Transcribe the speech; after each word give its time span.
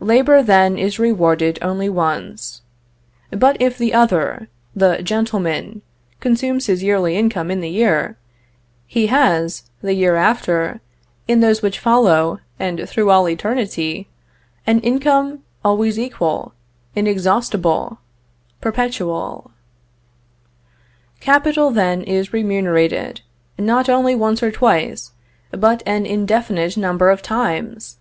Labor, 0.00 0.42
then, 0.42 0.76
is 0.76 0.98
rewarded 0.98 1.58
only 1.62 1.88
once. 1.88 2.60
But 3.30 3.56
if 3.58 3.78
the 3.78 3.94
other, 3.94 4.48
the 4.76 4.98
'gentleman,' 5.02 5.80
consumes 6.20 6.66
his 6.66 6.82
yearly 6.82 7.16
income 7.16 7.50
in 7.50 7.62
the 7.62 7.70
year, 7.70 8.18
he 8.86 9.06
has, 9.06 9.70
the 9.80 9.94
year 9.94 10.14
after, 10.16 10.82
in 11.26 11.40
those 11.40 11.62
which 11.62 11.78
follow, 11.78 12.38
and 12.58 12.86
through 12.86 13.08
all 13.08 13.26
eternity, 13.26 14.10
an 14.66 14.78
income 14.80 15.38
always 15.64 15.98
equal, 15.98 16.52
inexhaustible, 16.94 17.98
perpetual. 18.60 19.52
Capital, 21.18 21.70
then, 21.70 22.02
is 22.02 22.34
remunerated, 22.34 23.22
not 23.58 23.88
only 23.88 24.14
once 24.14 24.42
or 24.42 24.50
twice, 24.52 25.12
but 25.50 25.82
an 25.86 26.04
indefinite 26.04 26.76
number 26.76 27.08
of 27.08 27.22
times! 27.22 27.96